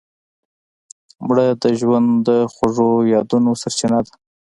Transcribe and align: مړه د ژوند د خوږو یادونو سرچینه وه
مړه 1.27 1.47
د 1.61 1.63
ژوند 1.79 2.09
د 2.27 2.29
خوږو 2.53 2.91
یادونو 3.13 3.51
سرچینه 3.61 3.97
وه 4.03 4.11